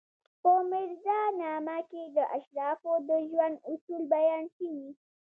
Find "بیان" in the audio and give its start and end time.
4.15-4.43